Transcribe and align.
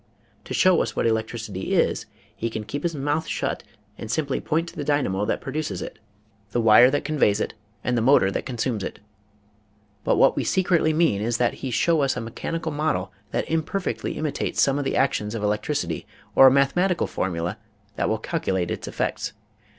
To 0.45 0.53
show 0.55 0.81
us 0.81 0.95
what 0.95 1.05
electricity 1.05 1.75
is 1.75 2.07
he 2.35 2.49
can 2.49 2.63
keep 2.63 2.81
his 2.81 2.95
mouth 2.95 3.27
shut 3.27 3.61
and 3.99 4.09
simply 4.09 4.41
point 4.41 4.67
to 4.69 4.75
the 4.75 4.83
dynamo 4.83 5.25
that 5.25 5.41
produces 5.41 5.79
it, 5.83 5.99
the 6.49 6.59
wire 6.59 6.89
that 6.89 7.05
conveys 7.05 7.39
it 7.39 7.53
and 7.83 7.95
the 7.95 8.01
motor 8.01 8.31
that 8.31 8.43
consumes 8.43 8.83
it. 8.83 8.97
But 10.03 10.15
what 10.15 10.35
we 10.35 10.43
secretly 10.43 10.91
mean 10.91 11.21
is 11.21 11.37
that 11.37 11.53
he 11.61 11.69
show 11.69 12.01
us 12.01 12.17
a 12.17 12.21
mechanical 12.21 12.71
model 12.71 13.13
that 13.29 13.45
im 13.51 13.61
perfectly 13.61 14.13
imitates 14.17 14.59
some 14.59 14.79
of 14.79 14.85
the 14.85 14.95
actions 14.97 15.35
of 15.35 15.43
electricity 15.43 16.07
or 16.33 16.47
a 16.47 16.51
mathematical 16.51 17.05
formula 17.05 17.59
that 17.95 18.09
will 18.09 18.17
calculate 18.17 18.71
its 18.71 18.87
effects. 18.87 19.33